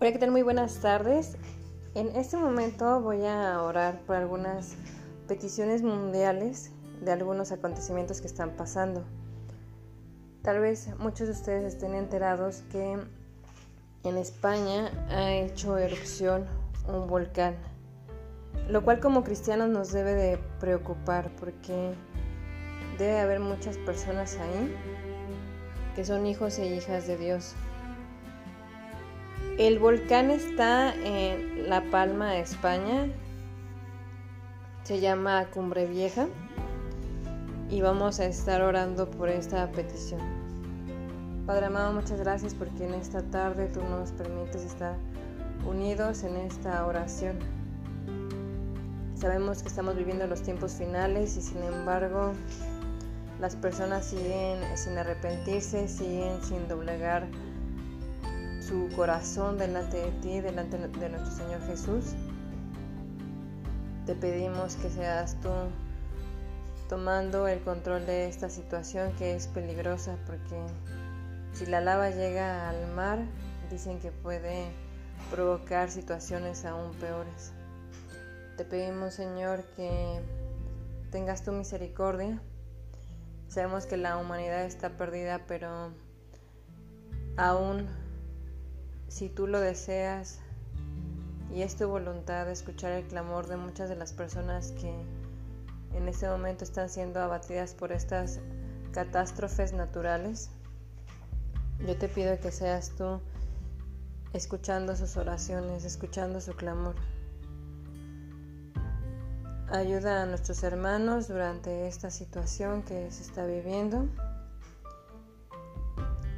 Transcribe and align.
Hola, 0.00 0.12
¿qué 0.12 0.20
tal? 0.20 0.30
Muy 0.30 0.42
buenas 0.42 0.80
tardes. 0.80 1.36
En 1.96 2.14
este 2.14 2.36
momento 2.36 3.00
voy 3.00 3.26
a 3.26 3.60
orar 3.60 3.98
por 4.02 4.14
algunas 4.14 4.76
peticiones 5.26 5.82
mundiales 5.82 6.70
de 7.00 7.10
algunos 7.10 7.50
acontecimientos 7.50 8.20
que 8.20 8.28
están 8.28 8.52
pasando. 8.52 9.02
Tal 10.42 10.60
vez 10.60 10.88
muchos 11.00 11.26
de 11.26 11.32
ustedes 11.32 11.74
estén 11.74 11.96
enterados 11.96 12.62
que 12.70 12.96
en 14.04 14.16
España 14.16 14.92
ha 15.10 15.32
hecho 15.32 15.76
erupción 15.76 16.46
un 16.86 17.08
volcán, 17.08 17.56
lo 18.68 18.84
cual 18.84 19.00
como 19.00 19.24
cristianos 19.24 19.68
nos 19.68 19.90
debe 19.90 20.14
de 20.14 20.38
preocupar 20.60 21.32
porque 21.40 21.92
debe 22.98 23.18
haber 23.18 23.40
muchas 23.40 23.76
personas 23.78 24.36
ahí 24.36 24.76
que 25.96 26.04
son 26.04 26.24
hijos 26.24 26.56
e 26.60 26.76
hijas 26.76 27.08
de 27.08 27.16
Dios. 27.16 27.56
El 29.58 29.80
volcán 29.80 30.30
está 30.30 30.94
en 30.94 31.68
La 31.68 31.82
Palma, 31.90 32.36
España. 32.36 33.08
Se 34.84 35.00
llama 35.00 35.46
Cumbre 35.52 35.84
Vieja. 35.86 36.28
Y 37.68 37.80
vamos 37.80 38.20
a 38.20 38.26
estar 38.26 38.62
orando 38.62 39.10
por 39.10 39.28
esta 39.28 39.68
petición. 39.72 40.20
Padre 41.44 41.66
amado, 41.66 41.92
muchas 41.92 42.20
gracias 42.20 42.54
porque 42.54 42.86
en 42.86 42.94
esta 42.94 43.20
tarde 43.20 43.66
tú 43.66 43.80
nos 43.82 44.12
permites 44.12 44.62
estar 44.62 44.94
unidos 45.66 46.22
en 46.22 46.36
esta 46.36 46.86
oración. 46.86 47.40
Sabemos 49.16 49.62
que 49.62 49.68
estamos 49.70 49.96
viviendo 49.96 50.24
los 50.28 50.40
tiempos 50.40 50.74
finales 50.74 51.36
y 51.36 51.42
sin 51.42 51.64
embargo 51.64 52.32
las 53.40 53.56
personas 53.56 54.04
siguen 54.04 54.60
sin 54.76 54.96
arrepentirse, 54.96 55.88
siguen 55.88 56.40
sin 56.44 56.68
doblegar 56.68 57.26
su 58.68 58.88
corazón 58.94 59.56
delante 59.56 59.96
de 59.96 60.10
ti, 60.20 60.40
delante 60.40 60.76
de 60.76 61.08
nuestro 61.08 61.30
Señor 61.30 61.60
Jesús. 61.66 62.14
Te 64.04 64.14
pedimos 64.14 64.76
que 64.76 64.90
seas 64.90 65.36
tú 65.40 65.50
tomando 66.88 67.48
el 67.48 67.60
control 67.60 68.04
de 68.06 68.28
esta 68.28 68.50
situación 68.50 69.12
que 69.18 69.34
es 69.34 69.46
peligrosa 69.46 70.16
porque 70.26 70.56
si 71.52 71.66
la 71.66 71.80
lava 71.80 72.10
llega 72.10 72.68
al 72.68 72.86
mar, 72.94 73.20
dicen 73.70 74.00
que 74.00 74.10
puede 74.10 74.66
provocar 75.30 75.90
situaciones 75.90 76.64
aún 76.64 76.92
peores. 76.96 77.52
Te 78.56 78.64
pedimos, 78.64 79.14
Señor, 79.14 79.64
que 79.76 80.20
tengas 81.10 81.42
tu 81.42 81.52
misericordia 81.52 82.40
Sabemos 83.48 83.86
que 83.86 83.96
la 83.96 84.18
humanidad 84.18 84.64
está 84.66 84.90
perdida, 84.90 85.40
pero 85.48 85.90
aún 87.38 87.88
si 89.08 89.28
tú 89.28 89.46
lo 89.46 89.60
deseas 89.60 90.40
y 91.50 91.62
es 91.62 91.76
tu 91.76 91.88
voluntad 91.88 92.48
escuchar 92.50 92.92
el 92.92 93.06
clamor 93.06 93.46
de 93.46 93.56
muchas 93.56 93.88
de 93.88 93.96
las 93.96 94.12
personas 94.12 94.72
que 94.72 94.92
en 95.94 96.08
este 96.08 96.28
momento 96.28 96.64
están 96.64 96.88
siendo 96.88 97.20
abatidas 97.20 97.74
por 97.74 97.92
estas 97.92 98.40
catástrofes 98.92 99.72
naturales, 99.72 100.50
yo 101.86 101.96
te 101.96 102.08
pido 102.08 102.38
que 102.38 102.50
seas 102.50 102.90
tú 102.90 103.20
escuchando 104.32 104.94
sus 104.96 105.16
oraciones, 105.16 105.84
escuchando 105.84 106.40
su 106.40 106.54
clamor. 106.54 106.94
Ayuda 109.70 110.22
a 110.22 110.26
nuestros 110.26 110.62
hermanos 110.62 111.28
durante 111.28 111.88
esta 111.88 112.10
situación 112.10 112.82
que 112.82 113.10
se 113.10 113.22
está 113.22 113.44
viviendo. 113.46 114.06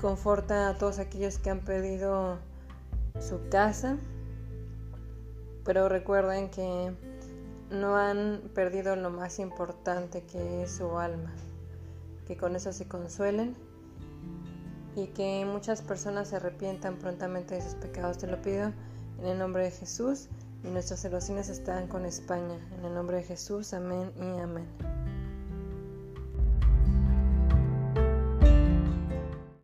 Conforta 0.00 0.68
a 0.68 0.78
todos 0.78 0.98
aquellos 0.98 1.38
que 1.38 1.50
han 1.50 1.60
perdido 1.60 2.38
su 3.20 3.48
casa, 3.48 3.96
pero 5.64 5.88
recuerden 5.88 6.50
que 6.50 6.92
no 7.70 7.96
han 7.96 8.42
perdido 8.54 8.96
lo 8.96 9.10
más 9.10 9.38
importante 9.38 10.22
que 10.24 10.62
es 10.62 10.72
su 10.72 10.98
alma, 10.98 11.32
que 12.26 12.36
con 12.36 12.56
eso 12.56 12.72
se 12.72 12.86
consuelen 12.86 13.54
y 14.96 15.08
que 15.08 15.44
muchas 15.44 15.82
personas 15.82 16.28
se 16.28 16.36
arrepientan 16.36 16.96
prontamente 16.96 17.54
de 17.54 17.62
sus 17.62 17.74
pecados. 17.74 18.18
Te 18.18 18.26
lo 18.26 18.40
pido 18.42 18.72
en 19.18 19.26
el 19.26 19.38
nombre 19.38 19.64
de 19.64 19.70
Jesús 19.70 20.28
y 20.62 20.68
nuestras 20.68 21.04
oraciones 21.04 21.48
están 21.48 21.88
con 21.88 22.04
España. 22.04 22.58
En 22.78 22.84
el 22.84 22.94
nombre 22.94 23.18
de 23.18 23.22
Jesús, 23.24 23.74
amén 23.74 24.12
y 24.16 24.40
amén. 24.40 24.93